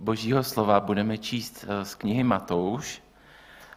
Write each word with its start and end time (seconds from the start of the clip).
božího 0.00 0.44
slova 0.44 0.80
budeme 0.80 1.18
číst 1.18 1.64
eh, 1.68 1.84
z 1.84 1.94
knihy 1.94 2.24
Matouš 2.24 3.02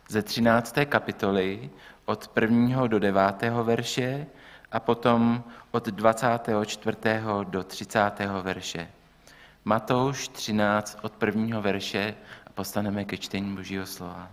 ze 0.08 0.22
13. 0.22 0.76
kapitoly 0.86 1.70
od 2.06 2.32
1. 2.36 2.88
do 2.88 3.00
9. 3.00 3.44
verše 3.64 4.28
a 4.72 4.80
potom 4.80 5.44
od 5.72 5.88
24. 5.88 7.44
do 7.44 7.64
30. 7.64 8.42
verše. 8.42 8.88
Matouš 9.66 10.28
13 10.30 10.98
od 11.02 11.14
1. 11.24 11.62
verše 11.62 12.16
a 12.48 12.50
postaneme 12.50 13.06
ke 13.06 13.18
čtení 13.18 13.56
božího 13.56 13.86
slova. 13.86 14.32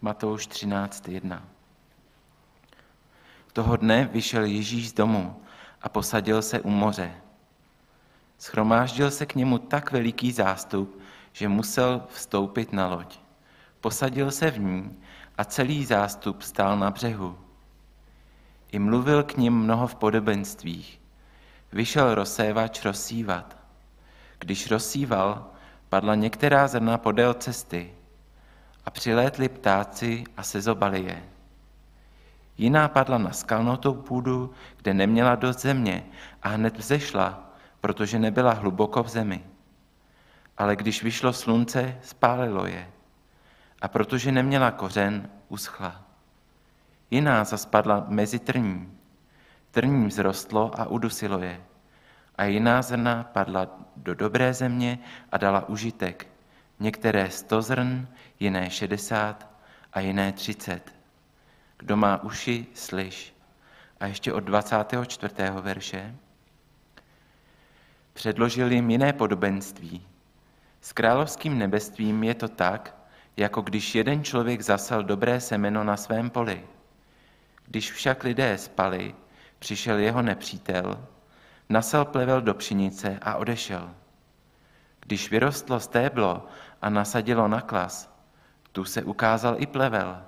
Matouš 0.00 0.46
13, 0.46 1.08
1. 1.08 1.42
Toho 3.52 3.76
dne 3.76 4.08
vyšel 4.12 4.44
Ježíš 4.44 4.90
z 4.90 4.92
domu 4.92 5.42
a 5.82 5.88
posadil 5.88 6.42
se 6.42 6.60
u 6.60 6.70
moře. 6.70 7.21
Schromáždil 8.42 9.10
se 9.10 9.26
k 9.26 9.34
němu 9.34 9.58
tak 9.58 9.92
veliký 9.92 10.32
zástup, 10.32 11.00
že 11.32 11.48
musel 11.48 12.02
vstoupit 12.08 12.72
na 12.72 12.86
loď. 12.86 13.18
Posadil 13.80 14.30
se 14.30 14.50
v 14.50 14.58
ní 14.58 14.96
a 15.38 15.44
celý 15.44 15.84
zástup 15.84 16.42
stál 16.42 16.78
na 16.78 16.90
břehu. 16.90 17.38
I 18.72 18.78
mluvil 18.78 19.22
k 19.22 19.36
ním 19.36 19.58
mnoho 19.58 19.86
v 19.86 19.94
podobenstvích. 19.94 21.00
Vyšel 21.72 22.14
rozsévač 22.14 22.84
rozsívat. 22.84 23.56
Když 24.38 24.70
rozsíval, 24.70 25.46
padla 25.88 26.14
některá 26.14 26.68
zrna 26.68 26.98
podél 26.98 27.34
cesty 27.34 27.94
a 28.84 28.90
přilétli 28.90 29.48
ptáci 29.48 30.24
a 30.36 30.42
sezobali 30.42 31.02
je. 31.02 31.22
Jiná 32.58 32.88
padla 32.88 33.18
na 33.18 33.32
skalnotou 33.32 33.94
půdu, 33.94 34.50
kde 34.76 34.94
neměla 34.94 35.34
dost 35.34 35.60
země 35.60 36.04
a 36.42 36.48
hned 36.48 36.76
vzešla, 36.76 37.51
protože 37.82 38.18
nebyla 38.18 38.52
hluboko 38.52 39.02
v 39.02 39.08
zemi. 39.08 39.44
Ale 40.58 40.76
když 40.76 41.02
vyšlo 41.02 41.32
slunce, 41.32 41.98
spálilo 42.02 42.66
je. 42.66 42.90
A 43.82 43.88
protože 43.88 44.32
neměla 44.32 44.70
kořen, 44.70 45.30
uschla. 45.48 46.02
Jiná 47.10 47.44
zaspadla 47.44 48.04
mezi 48.08 48.38
trní. 48.38 48.98
Trní 49.70 50.08
vzrostlo 50.08 50.80
a 50.80 50.86
udusilo 50.86 51.38
je. 51.38 51.60
A 52.36 52.44
jiná 52.44 52.82
zrna 52.82 53.24
padla 53.32 53.66
do 53.96 54.14
dobré 54.14 54.54
země 54.54 54.98
a 55.32 55.36
dala 55.36 55.68
užitek. 55.68 56.26
Některé 56.80 57.30
sto 57.30 57.62
zrn, 57.62 58.08
jiné 58.40 58.70
šedesát 58.70 59.48
a 59.92 60.00
jiné 60.00 60.32
třicet. 60.32 60.94
Kdo 61.78 61.96
má 61.96 62.22
uši, 62.22 62.66
slyš. 62.74 63.34
A 64.00 64.06
ještě 64.06 64.32
od 64.32 64.40
24. 64.40 65.34
verše. 65.60 66.14
Předložil 68.12 68.72
jim 68.72 68.90
jiné 68.90 69.12
podobenství. 69.12 70.06
S 70.80 70.92
královským 70.92 71.58
nebestvím 71.58 72.24
je 72.24 72.34
to 72.34 72.48
tak, 72.48 72.96
jako 73.36 73.60
když 73.60 73.94
jeden 73.94 74.24
člověk 74.24 74.60
zasal 74.60 75.02
dobré 75.02 75.40
semeno 75.40 75.84
na 75.84 75.96
svém 75.96 76.30
poli. 76.30 76.66
Když 77.66 77.92
však 77.92 78.24
lidé 78.24 78.58
spali, 78.58 79.14
přišel 79.58 79.98
jeho 79.98 80.22
nepřítel, 80.22 81.06
nasal 81.68 82.04
plevel 82.04 82.40
do 82.40 82.54
pšenice 82.54 83.18
a 83.22 83.36
odešel. 83.36 83.94
Když 85.00 85.30
vyrostlo 85.30 85.80
stéblo 85.80 86.46
a 86.82 86.90
nasadilo 86.90 87.48
naklas, 87.48 88.16
tu 88.72 88.84
se 88.84 89.02
ukázal 89.02 89.54
i 89.58 89.66
plevel. 89.66 90.22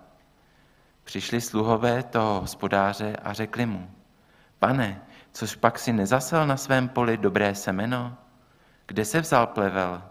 Přišli 1.04 1.40
sluhové 1.40 2.02
toho 2.02 2.40
hospodáře 2.40 3.16
a 3.22 3.32
řekli 3.32 3.66
mu, 3.66 3.90
pane, 4.58 5.02
což 5.34 5.56
pak 5.56 5.78
si 5.78 5.92
nezasel 5.92 6.46
na 6.46 6.56
svém 6.56 6.88
poli 6.88 7.16
dobré 7.16 7.54
semeno? 7.54 8.16
Kde 8.86 9.04
se 9.04 9.20
vzal 9.20 9.46
plevel? 9.46 10.02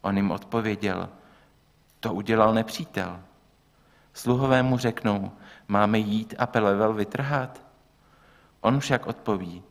On 0.00 0.16
jim 0.16 0.30
odpověděl, 0.30 1.08
to 2.00 2.14
udělal 2.14 2.54
nepřítel. 2.54 3.20
Sluhové 4.12 4.62
mu 4.62 4.78
řeknou, 4.78 5.32
máme 5.68 5.98
jít 5.98 6.34
a 6.38 6.46
plevel 6.46 6.92
vytrhat? 6.92 7.62
On 8.60 8.80
však 8.80 9.06
odpoví, 9.06 9.62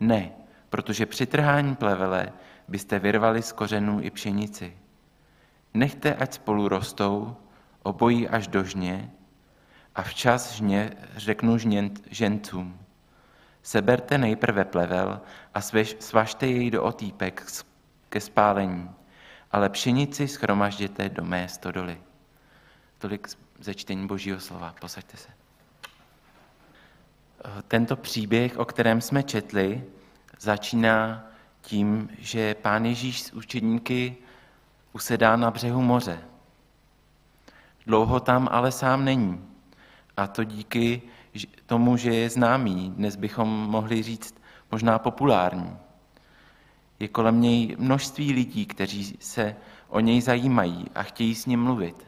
ne, 0.00 0.30
protože 0.68 1.06
při 1.06 1.26
trhání 1.26 1.76
plevele 1.76 2.32
byste 2.68 2.98
vyrvali 2.98 3.42
z 3.42 3.52
kořenů 3.52 4.00
i 4.02 4.10
pšenici. 4.10 4.76
Nechte, 5.74 6.14
ať 6.14 6.32
spolu 6.32 6.68
rostou, 6.68 7.36
obojí 7.82 8.28
až 8.28 8.48
do 8.48 8.64
žně, 8.64 9.10
a 9.94 10.02
včas 10.02 10.52
žně, 10.52 10.92
řeknu 11.16 11.58
žněnt, 11.58 12.00
žencům. 12.10 12.85
Seberte 13.66 14.18
nejprve 14.18 14.64
plevel 14.64 15.20
a 15.54 15.60
svažte 15.98 16.46
jej 16.46 16.70
do 16.70 16.82
otýpek 16.82 17.46
ke 18.08 18.20
spálení, 18.20 18.90
ale 19.52 19.68
pšenici 19.68 20.28
schromažděte 20.28 21.08
do 21.08 21.24
mé 21.24 21.48
stodoly. 21.48 22.00
Tolik 22.98 23.28
ze 23.58 23.74
čtení 23.74 24.06
Božího 24.06 24.40
slova. 24.40 24.74
Posaďte 24.80 25.16
se. 25.16 25.28
Tento 27.68 27.96
příběh, 27.96 28.58
o 28.58 28.64
kterém 28.64 29.00
jsme 29.00 29.22
četli, 29.22 29.84
začíná 30.38 31.26
tím, 31.60 32.10
že 32.18 32.54
pán 32.54 32.84
Ježíš 32.84 33.22
s 33.22 33.32
učedníky 33.32 34.16
usedá 34.92 35.36
na 35.36 35.50
břehu 35.50 35.82
moře. 35.82 36.18
Dlouho 37.86 38.20
tam 38.20 38.48
ale 38.50 38.72
sám 38.72 39.04
není. 39.04 39.48
A 40.16 40.26
to 40.26 40.44
díky 40.44 41.02
tomu, 41.66 41.96
že 41.96 42.14
je 42.14 42.30
známý, 42.30 42.92
dnes 42.96 43.16
bychom 43.16 43.48
mohli 43.48 44.02
říct 44.02 44.34
možná 44.70 44.98
populární. 44.98 45.76
Je 47.00 47.08
kolem 47.08 47.40
něj 47.40 47.76
množství 47.78 48.32
lidí, 48.32 48.66
kteří 48.66 49.16
se 49.20 49.56
o 49.88 50.00
něj 50.00 50.20
zajímají 50.20 50.84
a 50.94 51.02
chtějí 51.02 51.34
s 51.34 51.46
ním 51.46 51.62
mluvit. 51.62 52.06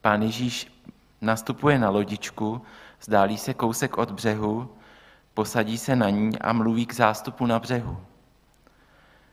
Pán 0.00 0.22
Ježíš 0.22 0.82
nastupuje 1.20 1.78
na 1.78 1.90
lodičku, 1.90 2.62
zdálí 3.00 3.38
se 3.38 3.54
kousek 3.54 3.98
od 3.98 4.10
břehu, 4.10 4.68
posadí 5.34 5.78
se 5.78 5.96
na 5.96 6.10
ní 6.10 6.38
a 6.38 6.52
mluví 6.52 6.86
k 6.86 6.94
zástupu 6.94 7.46
na 7.46 7.58
břehu. 7.58 7.98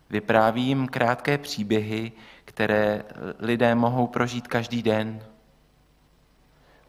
Vypráví 0.10 0.64
jim 0.64 0.88
krátké 0.88 1.38
příběhy, 1.38 2.12
které 2.46 3.04
lidé 3.40 3.76
mohou 3.76 4.08
prožít 4.08 4.48
každý 4.48 4.84
den. 4.84 5.24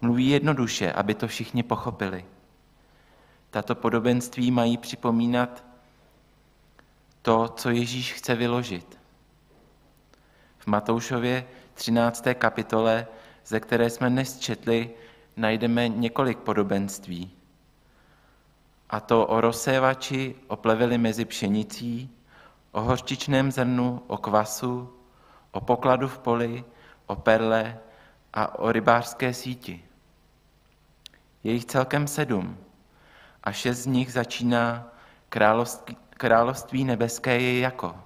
Mluví 0.03 0.29
jednoduše, 0.29 0.93
aby 0.93 1.15
to 1.15 1.29
všichni 1.29 1.63
pochopili. 1.63 2.25
Tato 3.51 3.75
podobenství 3.75 4.51
mají 4.51 4.77
připomínat 4.77 5.65
to, 7.23 7.49
co 7.49 7.71
Ježíš 7.71 8.13
chce 8.13 8.35
vyložit. 8.35 8.99
V 10.59 10.67
Matoušově 10.67 11.47
13. 11.75 12.25
kapitole, 12.35 13.07
ze 13.47 13.61
které 13.61 13.91
jsme 13.91 14.11
dnes 14.11 14.39
četli, 14.39 14.91
najdeme 15.37 15.89
několik 15.89 16.39
podobenství. 16.39 17.31
A 18.91 19.01
to 19.01 19.27
o 19.27 19.41
rozsévači, 19.41 20.35
o 20.49 20.57
pleveli 20.57 20.99
mezi 20.99 21.25
pšenicí, 21.25 22.11
o 22.73 22.81
hořčičném 22.81 23.53
zrnu, 23.53 24.03
o 24.07 24.17
kvasu, 24.17 24.93
o 25.53 25.61
pokladu 25.61 26.09
v 26.09 26.19
poli, 26.19 26.65
o 27.07 27.17
perle 27.17 27.79
a 28.33 28.59
o 28.59 28.73
rybářské 28.73 29.35
síti. 29.35 29.85
Je 31.45 31.53
jich 31.53 31.65
celkem 31.65 32.07
sedm 32.07 32.59
a 33.45 33.53
šest 33.53 33.79
z 33.79 33.87
nich 33.87 34.13
začíná 34.13 34.89
království, 35.29 35.97
království 36.11 36.85
nebeské 36.85 37.41
je 37.41 37.59
jako. 37.59 37.99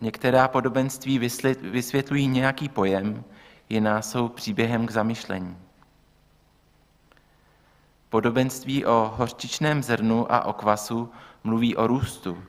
Některá 0.00 0.48
podobenství 0.48 1.18
vysvětlují 1.62 2.28
nějaký 2.28 2.68
pojem, 2.68 3.24
jiná 3.68 4.02
jsou 4.02 4.28
příběhem 4.28 4.86
k 4.86 4.90
zamyšlení. 4.90 5.58
Podobenství 8.08 8.86
o 8.86 9.14
hořčičném 9.16 9.82
zrnu 9.82 10.32
a 10.32 10.44
o 10.44 10.52
kvasu 10.52 11.10
mluví 11.44 11.76
o 11.76 11.86
růstu. 11.86 12.44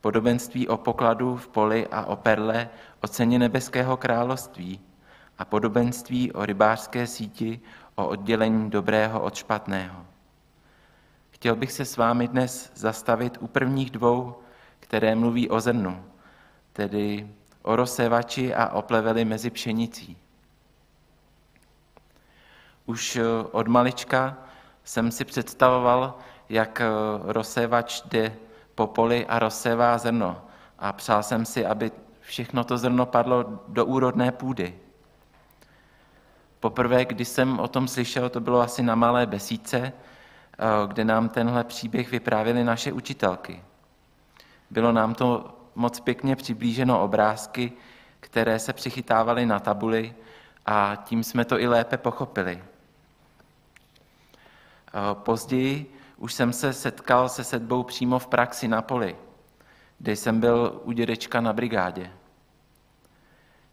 Podobenství 0.00 0.68
o 0.68 0.76
pokladu 0.76 1.36
v 1.36 1.48
poli 1.48 1.86
a 1.86 2.04
o 2.04 2.16
perle 2.16 2.68
o 3.00 3.08
ceně 3.08 3.38
nebeského 3.38 3.96
království 3.96 4.80
a 5.38 5.44
podobenství 5.44 6.32
o 6.32 6.46
rybářské 6.46 7.06
síti 7.06 7.60
o 7.94 8.08
oddělení 8.08 8.70
dobrého 8.70 9.22
od 9.22 9.34
špatného. 9.34 10.06
Chtěl 11.30 11.56
bych 11.56 11.72
se 11.72 11.84
s 11.84 11.96
vámi 11.96 12.28
dnes 12.28 12.72
zastavit 12.74 13.38
u 13.40 13.46
prvních 13.46 13.90
dvou, 13.90 14.38
které 14.80 15.14
mluví 15.14 15.50
o 15.50 15.60
zrnu, 15.60 16.04
tedy 16.72 17.28
o 17.62 17.76
rozsévači 17.76 18.54
a 18.54 18.68
o 18.68 18.82
pleveli 18.82 19.24
mezi 19.24 19.50
pšenicí. 19.50 20.16
Už 22.86 23.18
od 23.50 23.68
malička 23.68 24.36
jsem 24.84 25.10
si 25.10 25.24
představoval, 25.24 26.18
jak 26.48 26.82
rozsévač 27.22 28.02
jde 28.04 28.36
po 28.74 28.86
poli 28.86 29.26
a 29.26 29.38
rozsévá 29.38 29.98
zrno. 29.98 30.42
A 30.78 30.92
přál 30.92 31.22
jsem 31.22 31.44
si, 31.44 31.66
aby 31.66 31.92
všechno 32.20 32.64
to 32.64 32.78
zrno 32.78 33.06
padlo 33.06 33.60
do 33.68 33.86
úrodné 33.86 34.32
půdy. 34.32 34.78
Poprvé, 36.64 37.04
když 37.04 37.28
jsem 37.28 37.60
o 37.60 37.68
tom 37.68 37.88
slyšel, 37.88 38.28
to 38.28 38.40
bylo 38.40 38.60
asi 38.60 38.82
na 38.82 38.94
malé 38.94 39.26
besídce, 39.26 39.92
kde 40.86 41.04
nám 41.04 41.28
tenhle 41.28 41.64
příběh 41.64 42.10
vyprávěly 42.10 42.64
naše 42.64 42.92
učitelky. 42.92 43.62
Bylo 44.70 44.92
nám 44.92 45.14
to 45.14 45.58
moc 45.74 46.00
pěkně 46.00 46.36
přiblíženo 46.36 47.02
obrázky, 47.02 47.72
které 48.20 48.58
se 48.58 48.72
přichytávaly 48.72 49.46
na 49.46 49.60
tabuli 49.60 50.14
a 50.66 50.96
tím 51.04 51.24
jsme 51.24 51.44
to 51.44 51.60
i 51.60 51.66
lépe 51.66 51.96
pochopili. 51.96 52.64
Později 55.12 55.98
už 56.16 56.34
jsem 56.34 56.52
se 56.52 56.72
setkal 56.72 57.28
se 57.28 57.44
sedbou 57.44 57.82
přímo 57.82 58.18
v 58.18 58.26
praxi 58.26 58.68
na 58.68 58.82
poli, 58.82 59.16
kde 59.98 60.12
jsem 60.16 60.40
byl 60.40 60.80
u 60.84 60.92
dědečka 60.92 61.40
na 61.40 61.52
brigádě. 61.52 62.10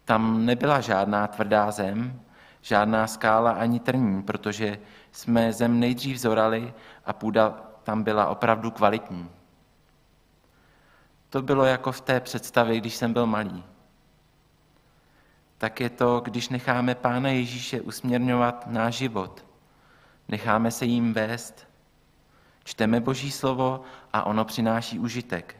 Tam 0.05 0.45
nebyla 0.45 0.81
žádná 0.81 1.27
tvrdá 1.27 1.71
zem, 1.71 2.21
žádná 2.61 3.07
skála 3.07 3.51
ani 3.51 3.79
trní, 3.79 4.23
protože 4.23 4.79
jsme 5.11 5.53
zem 5.53 5.79
nejdřív 5.79 6.17
zorali 6.17 6.73
a 7.05 7.13
půda 7.13 7.49
tam 7.83 8.03
byla 8.03 8.27
opravdu 8.27 8.71
kvalitní. 8.71 9.29
To 11.29 11.41
bylo 11.41 11.65
jako 11.65 11.91
v 11.91 12.01
té 12.01 12.19
představě, 12.19 12.77
když 12.77 12.95
jsem 12.95 13.13
byl 13.13 13.25
malý. 13.25 13.63
Tak 15.57 15.79
je 15.79 15.89
to, 15.89 16.19
když 16.19 16.49
necháme 16.49 16.95
Pána 16.95 17.29
Ježíše 17.29 17.81
usměrňovat 17.81 18.67
náš 18.67 18.95
život. 18.95 19.45
Necháme 20.27 20.71
se 20.71 20.85
jim 20.85 21.13
vést. 21.13 21.67
Čteme 22.63 22.99
Boží 22.99 23.31
slovo 23.31 23.81
a 24.13 24.23
ono 24.23 24.45
přináší 24.45 24.99
užitek. 24.99 25.55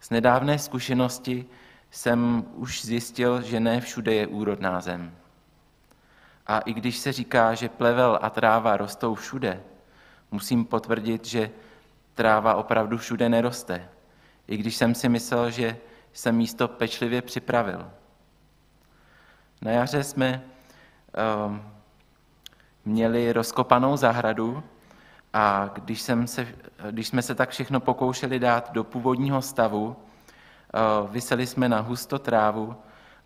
Z 0.00 0.10
nedávné 0.10 0.58
zkušenosti 0.58 1.46
jsem 1.92 2.44
už 2.54 2.84
zjistil, 2.84 3.42
že 3.42 3.60
ne 3.60 3.80
všude 3.80 4.14
je 4.14 4.26
úrodná 4.26 4.80
zem. 4.80 5.14
A 6.46 6.58
i 6.58 6.72
když 6.72 6.98
se 6.98 7.12
říká, 7.12 7.54
že 7.54 7.68
plevel 7.68 8.18
a 8.22 8.30
tráva 8.30 8.76
rostou 8.76 9.14
všude, 9.14 9.62
musím 10.30 10.64
potvrdit, 10.64 11.24
že 11.24 11.50
tráva 12.14 12.54
opravdu 12.54 12.98
všude 12.98 13.28
neroste, 13.28 13.88
i 14.48 14.56
když 14.56 14.76
jsem 14.76 14.94
si 14.94 15.08
myslel, 15.08 15.50
že 15.50 15.76
jsem 16.12 16.36
místo 16.36 16.68
pečlivě 16.68 17.22
připravil. 17.22 17.90
Na 19.62 19.70
jaře 19.70 20.04
jsme 20.04 20.42
um, 21.46 21.62
měli 22.84 23.32
rozkopanou 23.32 23.96
zahradu 23.96 24.62
a 25.32 25.70
když, 25.74 26.00
jsem 26.02 26.26
se, 26.26 26.48
když 26.90 27.08
jsme 27.08 27.22
se 27.22 27.34
tak 27.34 27.50
všechno 27.50 27.80
pokoušeli 27.80 28.38
dát 28.38 28.72
do 28.72 28.84
původního 28.84 29.42
stavu, 29.42 29.96
vyseli 31.10 31.46
jsme 31.46 31.68
na 31.68 31.80
husto 31.80 32.18
trávu 32.18 32.76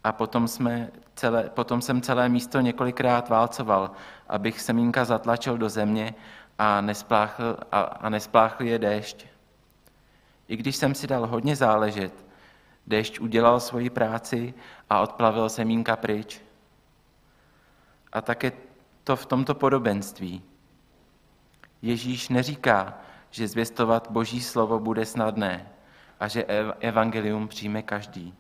a 0.05 0.13
potom, 0.13 0.49
jsme 0.49 0.91
celé, 1.15 1.43
potom 1.43 1.83
jsem 1.83 2.03
celé 2.03 2.29
místo 2.29 2.61
několikrát 2.61 3.29
válcoval, 3.29 3.91
abych 4.29 4.61
semínka 4.61 5.05
zatlačil 5.05 5.59
do 5.59 5.69
země 5.69 6.15
a 6.59 6.81
nespláchl, 6.81 7.57
a, 7.73 7.81
a 7.81 8.09
nespláchl 8.09 8.65
je 8.65 8.79
déšť. 8.79 9.27
I 10.49 10.57
když 10.57 10.77
jsem 10.77 10.95
si 10.95 11.07
dal 11.07 11.27
hodně 11.27 11.57
záležet, 11.57 12.25
déšť 12.87 13.21
udělal 13.21 13.61
svoji 13.61 13.91
práci 13.91 14.55
a 14.91 15.01
odplavil 15.01 15.49
semínka 15.49 15.97
pryč. 15.97 16.43
A 18.13 18.21
také 18.21 18.53
to 19.05 19.17
v 19.17 19.27
tomto 19.27 19.55
podobenství. 19.55 20.43
Ježíš 21.83 22.29
neříká, 22.29 22.99
že 23.31 23.49
zvěstovat 23.49 24.11
Boží 24.11 24.43
slovo 24.43 24.79
bude 24.79 25.07
snadné 25.07 25.76
a 26.21 26.29
že 26.29 26.45
evangelium 26.81 27.49
přijme 27.49 27.83
každý. 27.83 28.35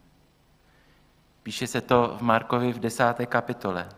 Píše 1.42 1.66
se 1.66 1.80
to 1.80 2.16
v 2.18 2.22
Markovi 2.22 2.72
v 2.72 2.78
desáté 2.78 3.26
kapitole. 3.26 3.88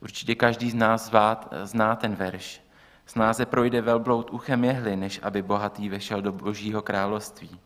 Určitě 0.00 0.34
každý 0.34 0.70
z 0.70 0.74
nás 0.74 1.12
zná 1.64 1.96
ten 1.96 2.14
verš. 2.14 2.62
Snáze 3.06 3.46
projde 3.46 3.80
velbloud 3.80 4.30
uchem 4.30 4.64
jehly, 4.64 4.96
než 4.96 5.20
aby 5.22 5.42
bohatý 5.42 5.88
vešel 5.88 6.22
do 6.22 6.32
božího 6.32 6.82
království. 6.82 7.60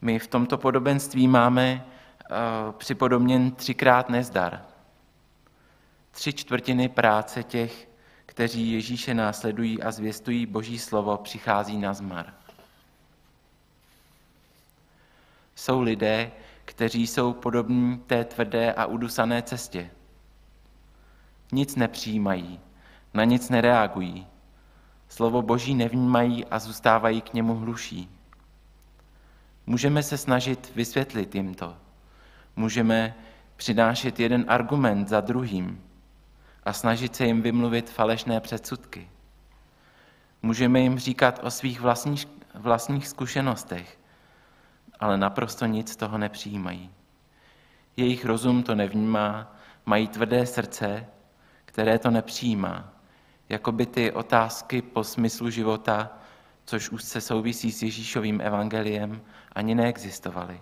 My 0.00 0.18
v 0.18 0.26
tomto 0.26 0.58
podobenství 0.58 1.28
máme 1.28 1.84
uh, 1.84 2.72
připodobněn 2.72 3.50
třikrát 3.50 4.08
nezdar. 4.08 4.62
Tři 6.10 6.32
čtvrtiny 6.32 6.88
práce 6.88 7.42
těch, 7.42 7.88
kteří 8.36 8.72
Ježíše 8.72 9.14
následují 9.14 9.82
a 9.82 9.90
zvěstují 9.90 10.46
Boží 10.46 10.78
slovo, 10.78 11.16
přichází 11.16 11.78
na 11.78 11.94
zmar. 11.94 12.34
Jsou 15.54 15.80
lidé, 15.80 16.30
kteří 16.64 17.06
jsou 17.06 17.32
podobní 17.32 17.98
té 17.98 18.24
tvrdé 18.24 18.72
a 18.72 18.86
udusané 18.86 19.42
cestě. 19.42 19.90
Nic 21.52 21.76
nepřijímají, 21.76 22.60
na 23.14 23.24
nic 23.24 23.48
nereagují, 23.48 24.26
slovo 25.08 25.42
Boží 25.42 25.74
nevnímají 25.74 26.44
a 26.44 26.58
zůstávají 26.58 27.20
k 27.20 27.34
němu 27.34 27.54
hluší. 27.54 28.10
Můžeme 29.66 30.02
se 30.02 30.18
snažit 30.18 30.72
vysvětlit 30.74 31.34
jim 31.34 31.54
to. 31.54 31.76
Můžeme 32.56 33.14
přinášet 33.56 34.20
jeden 34.20 34.44
argument 34.48 35.08
za 35.08 35.20
druhým 35.20 35.85
a 36.66 36.72
snažit 36.72 37.16
se 37.16 37.26
jim 37.26 37.42
vymluvit 37.42 37.90
falešné 37.90 38.40
předsudky. 38.40 39.08
Můžeme 40.42 40.80
jim 40.80 40.98
říkat 40.98 41.40
o 41.42 41.50
svých 41.50 41.80
vlastních, 41.80 42.28
vlastních 42.54 43.08
zkušenostech, 43.08 43.98
ale 45.00 45.18
naprosto 45.18 45.66
nic 45.66 45.92
z 45.92 45.96
toho 45.96 46.18
nepřijímají. 46.18 46.90
Jejich 47.96 48.24
rozum 48.24 48.62
to 48.62 48.74
nevnímá, 48.74 49.56
mají 49.86 50.08
tvrdé 50.08 50.46
srdce, 50.46 51.06
které 51.64 51.98
to 51.98 52.10
nepřijímá. 52.10 52.92
Jako 53.48 53.72
by 53.72 53.86
ty 53.86 54.12
otázky 54.12 54.82
po 54.82 55.04
smyslu 55.04 55.50
života, 55.50 56.18
což 56.64 56.90
už 56.90 57.02
se 57.04 57.20
souvisí 57.20 57.72
s 57.72 57.82
Ježíšovým 57.82 58.40
evangeliem, 58.40 59.22
ani 59.52 59.74
neexistovaly. 59.74 60.60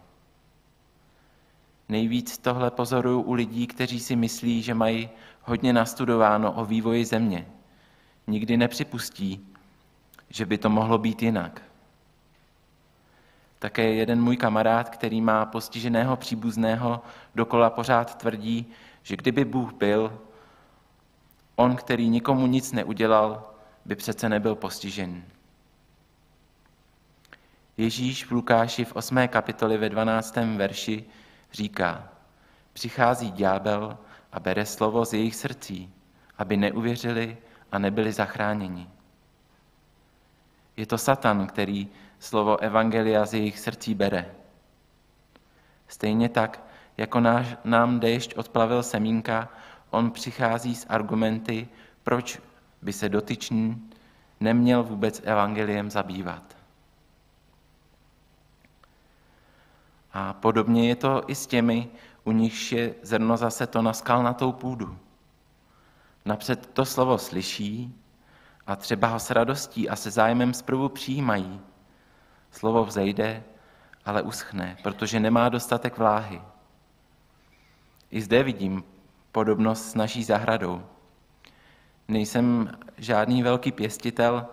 Nejvíc 1.88 2.38
tohle 2.38 2.70
pozoruju 2.70 3.20
u 3.20 3.32
lidí, 3.32 3.66
kteří 3.66 4.00
si 4.00 4.16
myslí, 4.16 4.62
že 4.62 4.74
mají 4.74 5.08
hodně 5.42 5.72
nastudováno 5.72 6.52
o 6.52 6.64
vývoji 6.64 7.04
země. 7.04 7.46
Nikdy 8.26 8.56
nepřipustí, 8.56 9.46
že 10.30 10.46
by 10.46 10.58
to 10.58 10.70
mohlo 10.70 10.98
být 10.98 11.22
jinak. 11.22 11.62
Také 13.58 13.92
jeden 13.92 14.22
můj 14.22 14.36
kamarád, 14.36 14.90
který 14.90 15.20
má 15.20 15.46
postiženého 15.46 16.16
příbuzného, 16.16 17.02
dokola 17.34 17.70
pořád 17.70 18.14
tvrdí, 18.14 18.66
že 19.02 19.16
kdyby 19.16 19.44
Bůh 19.44 19.72
byl, 19.72 20.18
on, 21.56 21.76
který 21.76 22.08
nikomu 22.08 22.46
nic 22.46 22.72
neudělal, 22.72 23.50
by 23.84 23.96
přece 23.96 24.28
nebyl 24.28 24.54
postižen. 24.54 25.22
Ježíš 27.76 28.24
v 28.24 28.30
Lukáši 28.30 28.84
v 28.84 28.96
8. 28.96 29.28
kapitoli 29.28 29.78
ve 29.78 29.88
12. 29.88 30.36
verši 30.56 31.04
říká, 31.54 32.08
přichází 32.72 33.30
ďábel 33.30 33.98
a 34.32 34.40
bere 34.40 34.66
slovo 34.66 35.04
z 35.04 35.12
jejich 35.12 35.36
srdcí, 35.36 35.92
aby 36.38 36.56
neuvěřili 36.56 37.38
a 37.72 37.78
nebyli 37.78 38.12
zachráněni. 38.12 38.90
Je 40.76 40.86
to 40.86 40.98
Satan, 40.98 41.46
který 41.46 41.88
slovo 42.18 42.60
Evangelia 42.60 43.26
z 43.26 43.34
jejich 43.34 43.58
srdcí 43.58 43.94
bere. 43.94 44.34
Stejně 45.88 46.28
tak, 46.28 46.62
jako 46.96 47.20
náš, 47.20 47.56
nám 47.64 48.00
déšť 48.00 48.34
odplavil 48.36 48.82
semínka, 48.82 49.48
on 49.90 50.10
přichází 50.10 50.74
s 50.74 50.86
argumenty, 50.88 51.68
proč 52.02 52.40
by 52.82 52.92
se 52.92 53.08
dotyčný 53.08 53.90
neměl 54.40 54.82
vůbec 54.82 55.22
evangeliem 55.24 55.90
zabývat. 55.90 56.53
A 60.14 60.32
podobně 60.32 60.88
je 60.88 60.96
to 60.96 61.22
i 61.26 61.34
s 61.34 61.46
těmi, 61.46 61.88
u 62.24 62.32
nichž 62.32 62.72
je 62.72 62.94
zrno 63.02 63.36
zase 63.36 63.66
to 63.66 63.82
na 63.82 63.92
skalnatou 63.92 64.52
půdu. 64.52 64.98
Napřed 66.24 66.66
to 66.66 66.84
slovo 66.84 67.18
slyší 67.18 68.00
a 68.66 68.76
třeba 68.76 69.08
ho 69.08 69.18
s 69.20 69.30
radostí 69.30 69.88
a 69.88 69.96
se 69.96 70.10
zájmem 70.10 70.54
zprvu 70.54 70.88
přijímají, 70.88 71.60
Slovo 72.54 72.84
vzejde, 72.84 73.44
ale 74.04 74.22
uschne, 74.22 74.76
protože 74.82 75.20
nemá 75.20 75.48
dostatek 75.48 75.98
vláhy. 75.98 76.42
I 78.10 78.20
zde 78.22 78.42
vidím 78.42 78.84
podobnost 79.32 79.90
s 79.90 79.94
naší 79.94 80.24
zahradou. 80.24 80.82
Nejsem 82.08 82.78
žádný 82.96 83.42
velký 83.42 83.72
pěstitel 83.72 84.46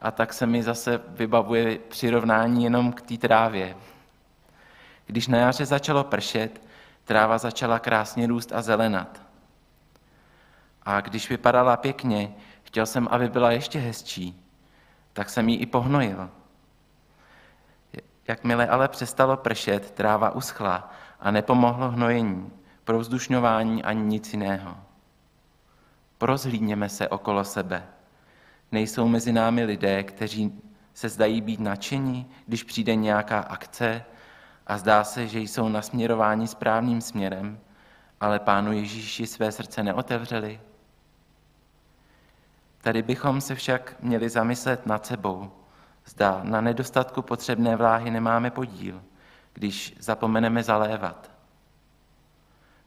a 0.00 0.10
tak 0.10 0.32
se 0.32 0.46
mi 0.46 0.62
zase 0.62 1.00
vybavuje 1.08 1.78
přirovnání 1.78 2.64
jenom 2.64 2.92
k 2.92 3.02
té 3.02 3.16
trávě. 3.18 3.76
Když 5.06 5.28
na 5.28 5.38
jaře 5.38 5.66
začalo 5.66 6.04
pršet, 6.04 6.62
tráva 7.04 7.38
začala 7.38 7.78
krásně 7.78 8.26
růst 8.26 8.52
a 8.52 8.62
zelenat. 8.62 9.22
A 10.82 11.00
když 11.00 11.30
vypadala 11.30 11.76
pěkně, 11.76 12.34
chtěl 12.62 12.86
jsem, 12.86 13.08
aby 13.10 13.28
byla 13.28 13.50
ještě 13.50 13.78
hezčí, 13.78 14.44
tak 15.12 15.30
jsem 15.30 15.48
ji 15.48 15.56
i 15.56 15.66
pohnojil. 15.66 16.30
Jakmile 18.28 18.68
ale 18.68 18.88
přestalo 18.88 19.36
pršet, 19.36 19.90
tráva 19.90 20.30
uschla 20.30 20.92
a 21.20 21.30
nepomohlo 21.30 21.90
hnojení, 21.90 22.50
provzdušňování 22.84 23.84
ani 23.84 24.02
nic 24.02 24.32
jiného. 24.32 24.76
Prozhlídněme 26.18 26.88
se 26.88 27.08
okolo 27.08 27.44
sebe. 27.44 27.86
Nejsou 28.72 29.08
mezi 29.08 29.32
námi 29.32 29.64
lidé, 29.64 30.02
kteří 30.02 30.62
se 30.94 31.08
zdají 31.08 31.40
být 31.40 31.60
nadšení, 31.60 32.30
když 32.46 32.62
přijde 32.62 32.94
nějaká 32.94 33.38
akce 33.38 34.04
a 34.66 34.78
zdá 34.78 35.04
se, 35.04 35.28
že 35.28 35.40
jsou 35.40 35.68
nasměrováni 35.68 36.48
správným 36.48 37.00
směrem, 37.00 37.60
ale 38.20 38.38
Pánu 38.38 38.72
Ježíši 38.72 39.26
své 39.26 39.52
srdce 39.52 39.82
neotevřeli? 39.82 40.60
Tady 42.80 43.02
bychom 43.02 43.40
se 43.40 43.54
však 43.54 43.96
měli 44.00 44.28
zamyslet 44.28 44.86
nad 44.86 45.06
sebou. 45.06 45.50
Zda 46.06 46.40
na 46.42 46.60
nedostatku 46.60 47.22
potřebné 47.22 47.76
vláhy 47.76 48.10
nemáme 48.10 48.50
podíl, 48.50 49.02
když 49.52 49.96
zapomeneme 49.98 50.62
zalévat. 50.62 51.30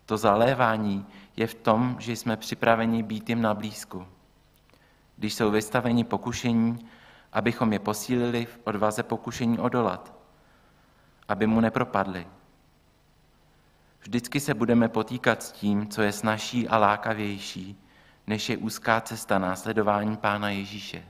To 0.06 0.18
zalévání 0.18 1.06
je 1.36 1.48
v 1.48 1.54
tom, 1.54 1.96
že 2.00 2.16
jsme 2.16 2.38
připraveni 2.38 3.04
být 3.04 3.30
jim 3.30 3.42
na 3.42 3.54
blízku. 3.54 4.08
Když 5.18 5.34
jsou 5.34 5.52
vystaveni 5.52 6.04
pokušení, 6.04 6.90
abychom 7.34 7.74
je 7.74 7.80
posílili 7.80 8.46
v 8.46 8.60
odvaze 8.64 9.04
pokušení 9.04 9.60
odolat, 9.60 10.17
aby 11.28 11.48
mu 11.48 11.62
nepropadli. 11.62 12.28
Vždycky 14.02 14.40
se 14.40 14.54
budeme 14.54 14.90
potýkat 14.90 15.44
s 15.44 15.52
tím, 15.52 15.88
co 15.88 16.02
je 16.02 16.12
snažší 16.12 16.68
a 16.68 16.78
lákavější, 16.78 17.78
než 18.28 18.50
je 18.50 18.58
úzká 18.58 19.02
cesta 19.02 19.40
následování 19.40 20.18
Pána 20.18 20.50
Ježíše. 20.50 21.04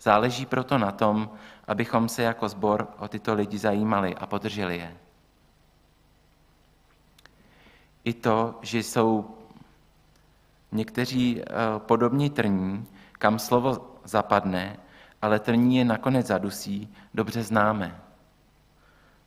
Záleží 0.00 0.46
proto 0.46 0.78
na 0.78 0.92
tom, 0.92 1.30
abychom 1.66 2.08
se 2.08 2.22
jako 2.22 2.48
sbor 2.48 2.88
o 2.98 3.08
tyto 3.08 3.34
lidi 3.34 3.58
zajímali 3.58 4.14
a 4.14 4.26
podrželi 4.26 4.78
je. 4.78 4.96
I 8.04 8.12
to, 8.14 8.58
že 8.62 8.78
jsou 8.78 9.38
někteří 10.72 11.42
eh, 11.42 11.44
podobní 11.78 12.30
trní, 12.30 12.86
kam 13.12 13.38
slovo 13.38 13.98
zapadne, 14.04 14.76
ale 15.22 15.38
trní 15.38 15.76
je 15.76 15.84
nakonec 15.84 16.26
zadusí, 16.26 16.94
dobře 17.14 17.42
známe. 17.42 18.07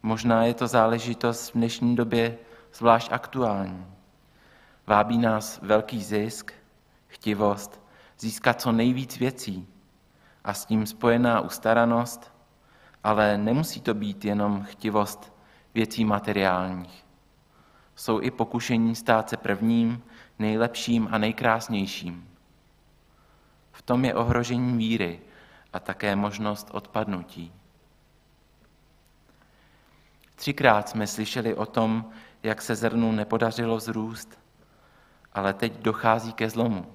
Možná 0.03 0.43
je 0.43 0.53
to 0.53 0.67
záležitost 0.67 1.49
v 1.49 1.53
dnešní 1.53 1.95
době 1.95 2.37
zvlášť 2.73 3.11
aktuální. 3.11 3.85
Vábí 4.87 5.17
nás 5.17 5.59
velký 5.61 6.03
zisk, 6.03 6.53
chtivost, 7.07 7.81
získat 8.19 8.61
co 8.61 8.71
nejvíc 8.71 9.17
věcí 9.17 9.67
a 10.43 10.53
s 10.53 10.65
tím 10.65 10.85
spojená 10.85 11.41
ustaranost, 11.41 12.33
ale 13.03 13.37
nemusí 13.37 13.81
to 13.81 13.93
být 13.93 14.25
jenom 14.25 14.63
chtivost 14.63 15.33
věcí 15.73 16.05
materiálních. 16.05 17.05
Jsou 17.95 18.21
i 18.21 18.31
pokušení 18.31 18.95
stát 18.95 19.29
se 19.29 19.37
prvním, 19.37 20.03
nejlepším 20.39 21.07
a 21.11 21.17
nejkrásnějším. 21.17 22.29
V 23.71 23.81
tom 23.81 24.05
je 24.05 24.15
ohrožení 24.15 24.77
víry 24.77 25.19
a 25.73 25.79
také 25.79 26.15
možnost 26.15 26.67
odpadnutí. 26.71 27.60
Třikrát 30.41 30.89
jsme 30.89 31.07
slyšeli 31.07 31.55
o 31.55 31.65
tom, 31.65 32.11
jak 32.43 32.61
se 32.61 32.75
zrnu 32.75 33.11
nepodařilo 33.11 33.77
vzrůst, 33.77 34.39
ale 35.33 35.53
teď 35.53 35.73
dochází 35.79 36.33
ke 36.33 36.49
zlomu. 36.49 36.93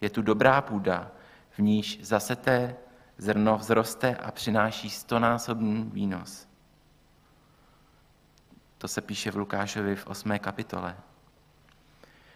Je 0.00 0.10
tu 0.10 0.22
dobrá 0.22 0.60
půda, 0.60 1.10
v 1.50 1.58
níž 1.58 1.98
zaseté 2.02 2.76
zrno 3.18 3.58
vzroste 3.58 4.16
a 4.16 4.30
přináší 4.30 4.90
stonásobný 4.90 5.90
výnos. 5.92 6.48
To 8.78 8.88
se 8.88 9.00
píše 9.00 9.30
v 9.30 9.36
Lukášovi 9.36 9.96
v 9.96 10.06
8. 10.06 10.38
kapitole. 10.38 10.96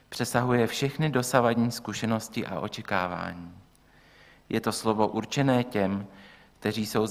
Přesahuje 0.08 0.66
všechny 0.66 1.10
dosavadní 1.10 1.72
zkušenosti 1.72 2.46
a 2.46 2.60
očekávání. 2.60 3.58
Je 4.48 4.60
to 4.60 4.72
slovo 4.72 5.08
určené 5.08 5.64
těm, 5.64 6.06
kteří 6.58 6.86
jsou 6.86 7.06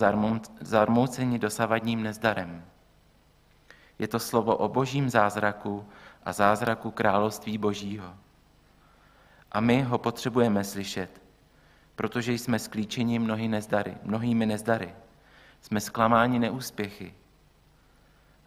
zarmouceni 0.62 1.40
dosavadním 1.40 2.04
nezdarem. 2.04 2.66
Je 4.00 4.08
to 4.08 4.20
slovo 4.20 4.56
o 4.56 4.68
božím 4.68 5.10
zázraku 5.10 5.86
a 6.26 6.34
zázraku 6.34 6.92
království 6.92 7.58
božího. 7.58 8.14
A 9.52 9.60
my 9.60 9.82
ho 9.82 9.98
potřebujeme 9.98 10.64
slyšet, 10.64 11.22
protože 11.96 12.34
jsme 12.34 12.60
sklíčeni 12.60 13.20
mnohy 13.20 13.48
nezdary, 13.48 13.98
mnohými 14.04 14.46
nezdary. 14.46 14.96
Jsme 15.62 15.82
zklamáni 15.82 16.40
neúspěchy. 16.40 17.14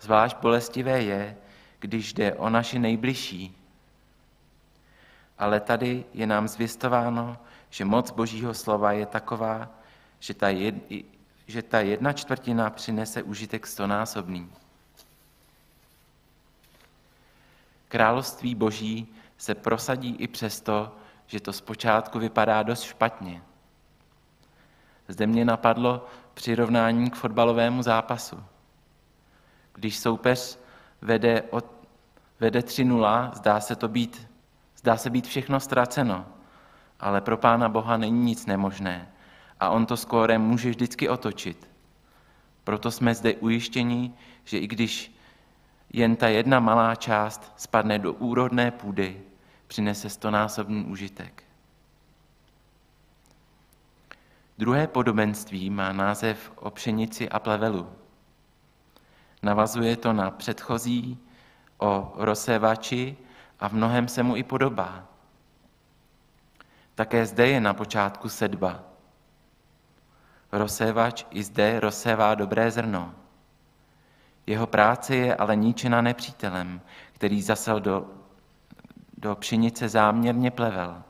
Zvlášť 0.01 0.37
bolestivé 0.37 1.03
je, 1.03 1.37
když 1.79 2.13
jde 2.13 2.35
o 2.35 2.49
naši 2.49 2.79
nejbližší. 2.79 3.57
Ale 5.39 5.61
tady 5.61 6.05
je 6.15 6.27
nám 6.27 6.49
zvěstováno, 6.49 7.39
že 7.71 7.85
moc 7.85 8.11
Božího 8.11 8.55
slova 8.55 8.93
je 8.93 9.07
taková, 9.07 9.69
že 10.21 10.35
ta, 10.35 10.49
jed, 10.49 10.75
že 11.47 11.63
ta 11.63 11.81
jedna 11.81 12.13
čtvrtina 12.13 12.71
přinese 12.71 13.23
užitek 13.23 13.67
stonásobný. 13.67 14.51
Království 17.89 18.55
Boží 18.55 19.09
se 19.39 19.55
prosadí 19.55 20.17
i 20.17 20.29
přesto, 20.29 20.97
že 21.27 21.41
to 21.41 21.53
zpočátku 21.53 22.19
vypadá 22.19 22.63
dost 22.63 22.83
špatně. 22.83 23.43
Zde 25.09 25.27
mě 25.27 25.45
napadlo 25.45 26.07
přirovnání 26.35 27.11
k 27.11 27.17
fotbalovému 27.17 27.83
zápasu. 27.83 28.45
Když 29.75 29.99
soupeř 29.99 30.59
vede, 31.03 31.43
od, 31.43 31.67
vede 32.41 32.61
3-0, 32.61 33.31
zdá 33.35 33.61
se 33.61 33.77
to 33.77 33.89
být, 33.89 34.29
zdá 34.77 34.97
se 34.97 35.11
být 35.11 35.27
všechno 35.27 35.61
ztraceno, 35.61 36.27
ale 37.01 37.21
pro 37.21 37.37
Pána 37.37 37.69
Boha 37.69 37.97
není 37.97 38.25
nic 38.25 38.47
nemožné 38.47 39.09
a 39.61 39.71
on 39.71 39.87
to 39.87 39.97
skóre 39.97 40.39
může 40.39 40.71
vždycky 40.71 41.09
otočit. 41.09 41.71
Proto 42.65 42.91
jsme 42.91 43.15
zde 43.15 43.35
ujištěni, 43.35 44.15
že 44.45 44.59
i 44.59 44.67
když 44.67 45.17
jen 45.93 46.17
ta 46.17 46.29
jedna 46.29 46.61
malá 46.61 46.95
část 46.95 47.53
spadne 47.57 47.99
do 47.99 48.13
úrodné 48.13 48.71
půdy, 48.71 49.23
přinese 49.67 50.09
stonásobný 50.09 50.85
užitek. 50.85 51.45
Druhé 54.59 54.87
podobenství 54.87 55.71
má 55.71 55.93
název 55.93 56.53
o 56.57 56.71
pšenici 56.71 57.29
a 57.29 57.39
plevelu. 57.39 57.93
Navazuje 59.43 59.97
to 59.97 60.13
na 60.13 60.31
předchozí 60.31 61.19
o 61.79 62.13
rozsévači 62.17 63.17
a 63.61 63.69
v 63.69 63.73
mnohem 63.73 64.09
se 64.09 64.23
mu 64.23 64.37
i 64.37 64.43
podobá. 64.43 65.05
Také 66.95 67.27
zde 67.27 67.49
je 67.49 67.61
na 67.61 67.75
počátku 67.75 68.29
sedba. 68.29 68.90
Rozsévač 70.53 71.25
i 71.31 71.43
zde 71.43 71.81
rozsévá 71.81 72.35
dobré 72.35 72.71
zrno. 72.71 73.15
Jeho 74.47 74.67
práce 74.67 75.17
je 75.17 75.35
ale 75.35 75.57
ničena 75.57 76.01
nepřítelem, 76.01 76.81
který 77.13 77.43
zasel 77.43 77.81
do, 77.81 78.07
do 79.19 79.37
pšenice 79.37 79.89
záměrně 79.89 80.51
plevel. 80.51 81.03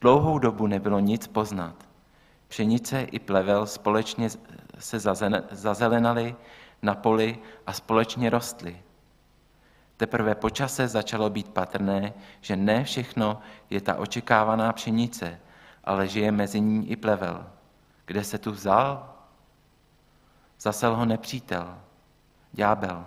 Dlouhou 0.00 0.38
dobu 0.38 0.66
nebylo 0.66 0.98
nic 0.98 1.26
poznat. 1.26 1.74
Pšenice 2.48 3.02
i 3.02 3.18
plevel 3.18 3.66
společně 3.66 4.28
se 4.78 4.98
zazelenaly 5.50 6.36
na 6.82 6.94
poli 6.94 7.38
a 7.66 7.72
společně 7.72 8.30
rostly. 8.30 8.82
Teprve 9.96 10.34
po 10.34 10.50
čase 10.50 10.88
začalo 10.88 11.30
být 11.30 11.48
patrné, 11.48 12.12
že 12.40 12.56
ne 12.56 12.84
všechno 12.84 13.40
je 13.70 13.80
ta 13.80 13.94
očekávaná 13.94 14.72
pšenice, 14.72 15.40
ale 15.84 16.08
že 16.08 16.20
je 16.20 16.32
mezi 16.32 16.60
ní 16.60 16.90
i 16.90 16.96
plevel. 16.96 17.46
Kde 18.08 18.24
se 18.24 18.38
tu 18.38 18.52
vzal? 18.52 19.14
Zasel 20.60 20.96
ho 20.96 21.04
nepřítel, 21.04 21.78
ďábel. 22.52 23.06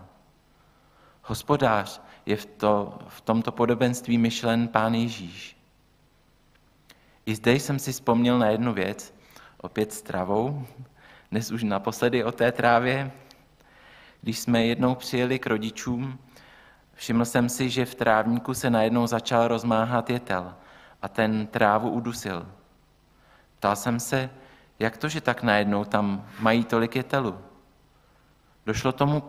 Hospodář 1.23 2.01
je 2.25 2.35
v, 2.35 2.45
to, 2.45 2.99
v 3.07 3.21
tomto 3.21 3.51
podobenství 3.51 4.17
myšlen 4.17 4.67
pán 4.67 4.95
Ježíš. 4.95 5.57
I 7.25 7.35
zde 7.35 7.53
jsem 7.53 7.79
si 7.79 7.91
vzpomněl 7.91 8.39
na 8.39 8.47
jednu 8.47 8.73
věc, 8.73 9.13
opět 9.57 9.93
s 9.93 10.01
travou, 10.01 10.65
dnes 11.31 11.51
už 11.51 11.63
naposledy 11.63 12.23
o 12.23 12.31
té 12.31 12.51
trávě. 12.51 13.11
Když 14.21 14.39
jsme 14.39 14.65
jednou 14.65 14.95
přijeli 14.95 15.39
k 15.39 15.47
rodičům, 15.47 16.19
všiml 16.93 17.25
jsem 17.25 17.49
si, 17.49 17.69
že 17.69 17.85
v 17.85 17.95
trávníku 17.95 18.53
se 18.53 18.69
najednou 18.69 19.07
začal 19.07 19.47
rozmáhat 19.47 20.09
jetel 20.09 20.55
a 21.01 21.07
ten 21.07 21.47
trávu 21.47 21.89
udusil. 21.89 22.51
Ptal 23.57 23.75
jsem 23.75 23.99
se, 23.99 24.29
jak 24.81 24.97
to, 24.97 25.09
že 25.09 25.21
tak 25.21 25.43
najednou 25.43 25.85
tam 25.85 26.25
mají 26.39 26.65
tolik 26.65 26.95
jetelu? 26.95 27.37
Došlo 28.65 28.91
tomu, 28.91 29.23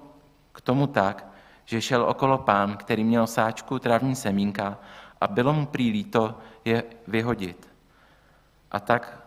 k 0.52 0.60
tomu 0.60 0.86
tak, 0.86 1.26
že 1.64 1.80
šel 1.80 2.02
okolo 2.02 2.38
pán, 2.38 2.76
který 2.76 3.04
měl 3.04 3.26
sáčku 3.26 3.78
travní 3.78 4.16
semínka 4.16 4.78
a 5.20 5.26
bylo 5.26 5.52
mu 5.52 5.66
prý 5.66 5.90
líto 5.90 6.38
je 6.64 6.84
vyhodit. 7.06 7.68
A 8.70 8.80
tak 8.80 9.22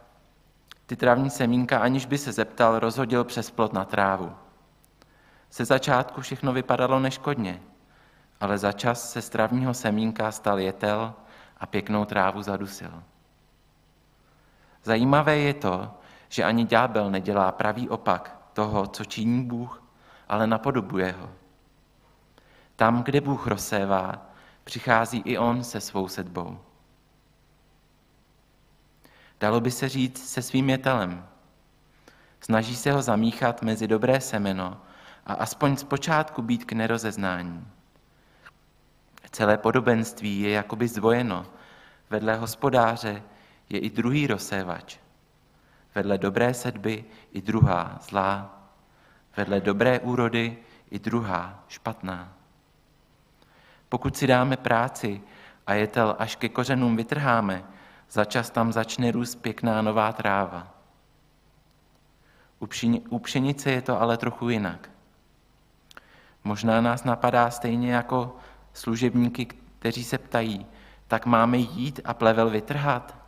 ty 0.86 0.96
travní 0.96 1.30
semínka, 1.30 1.80
aniž 1.80 2.06
by 2.06 2.18
se 2.18 2.32
zeptal, 2.32 2.80
rozhodil 2.80 3.24
přes 3.24 3.52
plot 3.52 3.74
na 3.74 3.86
trávu. 3.86 4.34
Se 5.50 5.66
začátku 5.66 6.22
všechno 6.22 6.54
vypadalo 6.54 7.00
neškodně, 7.00 7.62
ale 8.40 8.58
za 8.58 8.72
čas 8.72 9.12
se 9.12 9.22
z 9.22 9.30
travního 9.30 9.74
semínka 9.74 10.32
stal 10.32 10.60
jetel 10.60 11.14
a 11.58 11.66
pěknou 11.66 12.06
trávu 12.06 12.42
zadusil. 12.42 13.04
Zajímavé 14.84 15.38
je 15.38 15.54
to, 15.54 15.92
že 16.36 16.44
ani 16.44 16.66
ďábel 16.66 17.12
nedělá 17.12 17.52
pravý 17.52 17.90
opak 17.90 18.38
toho, 18.54 18.88
co 18.88 19.06
činí 19.06 19.46
Bůh, 19.46 19.84
ale 20.28 20.48
napodobuje 20.48 21.12
ho. 21.12 21.30
Tam, 22.76 23.04
kde 23.04 23.22
Bůh 23.22 23.48
rozsévá, 23.48 24.30
přichází 24.64 25.22
i 25.26 25.38
on 25.38 25.64
se 25.64 25.82
svou 25.82 26.08
sedbou. 26.08 26.60
Dalo 29.40 29.62
by 29.62 29.72
se 29.72 29.90
říct 29.90 30.30
se 30.30 30.42
svým 30.42 30.70
jetelem. 30.70 31.28
Snaží 32.40 32.76
se 32.76 32.92
ho 32.92 33.02
zamíchat 33.02 33.62
mezi 33.62 33.88
dobré 33.88 34.22
semeno 34.22 34.82
a 35.26 35.34
aspoň 35.34 35.78
zpočátku 35.78 36.42
být 36.42 36.66
k 36.66 36.72
nerozeznání. 36.72 37.68
Celé 39.32 39.58
podobenství 39.58 40.40
je 40.40 40.50
jakoby 40.50 40.88
zdvojeno. 40.88 41.46
Vedle 42.10 42.36
hospodáře 42.36 43.24
je 43.70 43.80
i 43.80 43.90
druhý 43.90 44.28
rozsévač. 44.28 45.05
Vedle 45.96 46.18
dobré 46.18 46.54
sedby 46.54 47.06
i 47.32 47.42
druhá 47.42 48.00
zlá. 48.02 48.62
Vedle 49.38 49.62
dobré 49.62 50.00
úrody 50.00 50.58
i 50.92 51.00
druhá 51.00 51.64
špatná. 51.68 52.34
Pokud 53.90 54.18
si 54.18 54.28
dáme 54.28 54.58
práci 54.58 55.22
a 55.68 55.74
jetel 55.74 56.16
až 56.20 56.36
ke 56.36 56.50
kořenům 56.50 56.96
vytrháme, 56.96 57.64
začas 58.10 58.50
tam 58.50 58.74
začne 58.74 59.12
růst 59.12 59.36
pěkná 59.36 59.82
nová 59.82 60.14
tráva. 60.14 60.68
U 63.10 63.20
pšenice 63.20 63.72
je 63.72 63.82
to 63.82 64.02
ale 64.02 64.18
trochu 64.18 64.50
jinak. 64.50 64.90
Možná 66.44 66.82
nás 66.82 67.04
napadá 67.04 67.52
stejně 67.52 67.94
jako 67.94 68.36
služebníky, 68.74 69.46
kteří 69.80 70.04
se 70.04 70.18
ptají, 70.18 70.66
tak 71.08 71.26
máme 71.26 71.58
jít 71.58 72.00
a 72.06 72.14
plevel 72.14 72.50
vytrhat? 72.50 73.25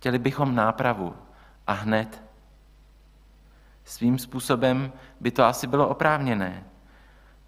Chtěli 0.00 0.18
bychom 0.18 0.54
nápravu 0.54 1.16
a 1.66 1.72
hned. 1.72 2.22
Svým 3.84 4.18
způsobem 4.18 4.92
by 5.20 5.30
to 5.30 5.44
asi 5.44 5.66
bylo 5.66 5.88
oprávněné, 5.88 6.64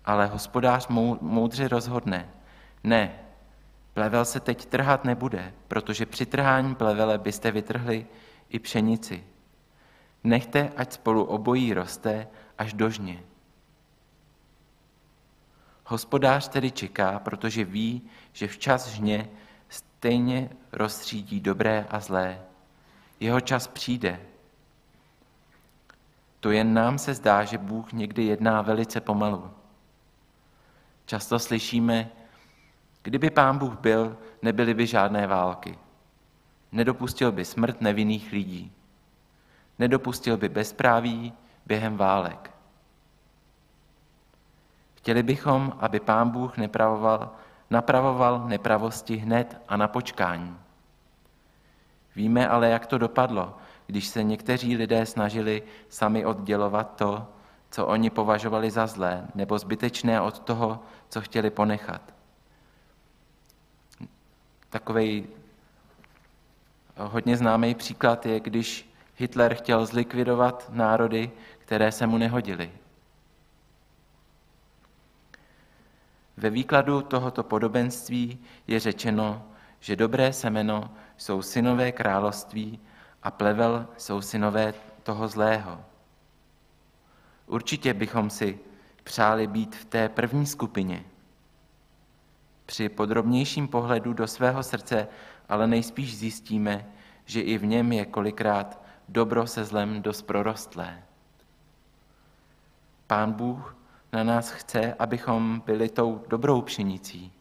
ale 0.05 0.27
hospodář 0.27 0.89
moudře 1.21 1.69
rozhodne. 1.69 2.29
Ne, 2.85 3.15
plevel 3.95 4.25
se 4.25 4.41
teď 4.41 4.67
trhat 4.67 5.05
nebude, 5.05 5.53
protože 5.69 6.07
při 6.07 6.27
trhání 6.27 6.75
plevele 6.75 7.19
byste 7.19 7.51
vytrhli 7.51 8.07
i 8.49 8.59
pšenici. 8.59 9.25
Nechte, 10.25 10.73
ať 10.77 10.93
spolu 10.93 11.25
obojí 11.25 11.75
roste 11.75 12.29
až 12.59 12.73
do 12.73 12.91
žně. 12.91 13.23
Hospodář 15.87 16.49
tedy 16.49 16.71
čeká, 16.71 17.19
protože 17.19 17.65
ví, 17.65 18.03
že 18.33 18.49
včas 18.49 18.89
žně 18.89 19.29
stejně 19.73 20.51
rozstřídí 20.73 21.41
dobré 21.41 21.87
a 21.91 22.01
zlé. 22.01 22.41
Jeho 23.21 23.41
čas 23.41 23.67
přijde. 23.67 24.21
To 26.41 26.51
jen 26.51 26.75
nám 26.75 26.99
se 26.99 27.15
zdá, 27.15 27.45
že 27.45 27.59
Bůh 27.59 27.93
někdy 27.93 28.25
jedná 28.25 28.63
velice 28.63 29.01
pomalu. 29.01 29.51
Často 31.07 31.39
slyšíme, 31.39 32.11
kdyby 33.03 33.31
pán 33.31 33.59
Bůh 33.59 33.79
byl, 33.79 34.19
nebyly 34.43 34.75
by 34.75 34.87
žádné 34.87 35.27
války. 35.27 35.79
Nedopustil 36.73 37.33
by 37.33 37.45
smrt 37.45 37.81
nevinných 37.81 38.33
lidí. 38.33 38.73
Nedopustil 39.79 40.37
by 40.37 40.49
bezpráví 40.49 41.33
během 41.67 41.97
válek. 41.97 42.53
Chtěli 44.95 45.23
bychom, 45.23 45.77
aby 45.81 46.01
Pán 46.01 46.31
Bůh 46.31 46.57
nepravoval, 46.57 47.35
napravoval 47.73 48.45
nepravosti 48.49 49.17
hned 49.17 49.63
a 49.69 49.77
na 49.77 49.89
počkání. 49.89 50.57
Víme 52.17 52.49
ale, 52.49 52.69
jak 52.69 52.87
to 52.87 52.99
dopadlo, 52.99 53.57
když 53.87 54.07
se 54.09 54.23
někteří 54.23 54.77
lidé 54.77 55.07
snažili 55.07 55.63
sami 55.89 56.27
oddělovat 56.27 56.97
to, 56.97 57.27
co 57.71 57.87
oni 57.87 58.11
považovali 58.11 58.71
za 58.71 58.87
zlé, 58.87 59.27
nebo 59.35 59.59
zbytečné 59.59 60.21
od 60.21 60.39
toho, 60.39 60.81
co 61.09 61.21
chtěli 61.21 61.51
ponechat. 61.51 62.15
Takový 64.71 65.27
hodně 66.97 67.37
známý 67.37 67.75
příklad 67.75 68.27
je, 68.27 68.41
když 68.41 68.93
Hitler 69.17 69.55
chtěl 69.55 69.87
zlikvidovat 69.87 70.71
národy, 70.73 71.31
které 71.59 71.93
se 71.93 72.07
mu 72.07 72.19
nehodily. 72.19 72.82
Ve 76.37 76.51
výkladu 76.51 77.03
tohoto 77.03 77.43
podobenství 77.43 78.39
je 78.67 78.81
řečeno, 78.81 79.43
že 79.81 79.97
dobré 79.97 80.33
semeno 80.33 80.91
jsou 81.17 81.43
synové 81.43 81.93
království 81.93 82.81
a 83.23 83.31
plevel 83.31 83.87
jsou 83.97 84.21
synové 84.21 84.75
toho 85.03 85.29
zlého. 85.29 85.85
Určitě 87.47 87.95
bychom 87.95 88.31
si 88.31 88.59
přáli 89.05 89.47
být 89.47 89.77
v 89.77 89.85
té 89.85 90.09
první 90.09 90.47
skupině. 90.47 91.05
Při 92.67 92.89
podrobnějším 92.89 93.69
pohledu 93.69 94.13
do 94.13 94.27
svého 94.27 94.63
srdce 94.63 95.09
ale 95.49 95.67
nejspíš 95.67 96.17
zjistíme, 96.17 96.87
že 97.25 97.41
i 97.41 97.59
v 97.59 97.65
něm 97.65 97.93
je 97.93 98.07
kolikrát 98.07 98.83
dobro 99.09 99.47
se 99.47 99.65
zlem 99.65 100.03
dost 100.03 100.23
prorostlé. 100.23 101.03
Pán 103.07 103.33
Bůh 103.33 103.77
na 104.13 104.25
nás 104.25 104.51
chce, 104.51 104.95
abychom 104.95 105.63
byli 105.67 105.89
tou 105.89 106.25
dobrou 106.29 106.63
pšenicí. 106.63 107.33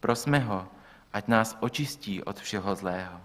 Prosme 0.00 0.38
ho, 0.38 0.68
ať 1.12 1.28
nás 1.28 1.56
očistí 1.60 2.22
od 2.22 2.40
všeho 2.40 2.74
zlého. 2.74 3.20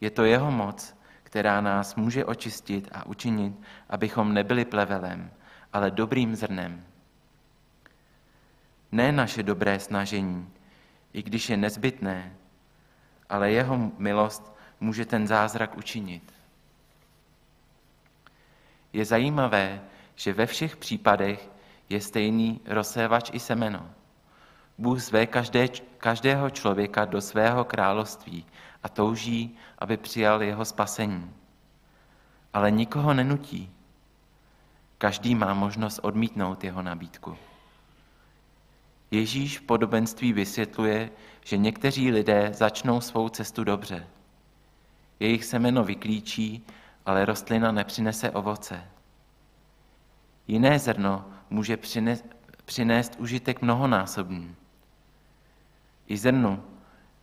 Je 0.00 0.10
to 0.10 0.24
jeho 0.24 0.50
moc, 0.50 0.96
která 1.22 1.60
nás 1.60 1.94
může 1.94 2.24
očistit 2.24 2.88
a 2.92 3.06
učinit, 3.06 3.54
abychom 3.88 4.34
nebyli 4.34 4.64
plevelem, 4.64 5.30
ale 5.72 5.90
dobrým 5.90 6.36
zrnem. 6.36 6.84
Ne 8.92 9.12
naše 9.12 9.42
dobré 9.42 9.80
snažení, 9.80 10.50
i 11.12 11.22
když 11.22 11.50
je 11.50 11.56
nezbytné, 11.56 12.36
ale 13.28 13.50
jeho 13.50 13.92
milost 13.98 14.52
může 14.80 15.06
ten 15.06 15.26
zázrak 15.26 15.76
učinit. 15.76 16.32
Je 18.92 19.04
zajímavé, 19.04 19.80
že 20.20 20.32
ve 20.32 20.46
všech 20.46 20.76
případech 20.76 21.50
je 21.88 22.00
stejný 22.00 22.60
rozsévač 22.66 23.30
i 23.32 23.40
semeno. 23.40 23.90
Bůh 24.78 25.00
zve 25.00 25.26
každé, 25.26 25.68
každého 25.98 26.50
člověka 26.50 27.04
do 27.04 27.20
svého 27.20 27.64
království 27.64 28.46
a 28.82 28.88
touží, 28.88 29.56
aby 29.78 29.96
přijal 29.96 30.42
jeho 30.42 30.64
spasení. 30.64 31.34
Ale 32.52 32.70
nikoho 32.70 33.14
nenutí. 33.14 33.70
Každý 34.98 35.34
má 35.34 35.54
možnost 35.54 36.00
odmítnout 36.02 36.64
jeho 36.64 36.82
nabídku. 36.82 37.36
Ježíš 39.10 39.58
v 39.58 39.62
podobenství 39.62 40.32
vysvětluje, 40.32 41.10
že 41.44 41.56
někteří 41.56 42.10
lidé 42.10 42.50
začnou 42.52 43.00
svou 43.00 43.28
cestu 43.28 43.64
dobře. 43.64 44.06
Jejich 45.20 45.44
semeno 45.44 45.84
vyklíčí, 45.84 46.66
ale 47.06 47.24
rostlina 47.24 47.72
nepřinese 47.72 48.30
ovoce. 48.30 48.84
Jiné 50.46 50.78
zrno 50.78 51.24
může 51.50 51.76
přinést, 51.76 52.24
přinést 52.64 53.16
užitek 53.18 53.62
mnohonásobný. 53.62 54.56
I 56.06 56.16
zrnu 56.16 56.64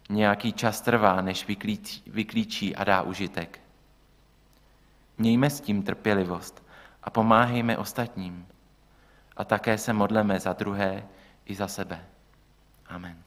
nějaký 0.09 0.53
čas 0.53 0.81
trvá, 0.81 1.21
než 1.21 1.47
vyklíčí, 1.47 2.03
vyklíčí 2.07 2.75
a 2.75 2.83
dá 2.83 3.01
užitek. 3.01 3.59
Mějme 5.17 5.49
s 5.49 5.61
tím 5.61 5.83
trpělivost 5.83 6.63
a 7.03 7.09
pomáhejme 7.09 7.77
ostatním. 7.77 8.47
A 9.37 9.43
také 9.43 9.77
se 9.77 9.93
modleme 9.93 10.39
za 10.39 10.53
druhé 10.53 11.03
i 11.45 11.55
za 11.55 11.67
sebe. 11.67 12.05
Amen. 12.87 13.26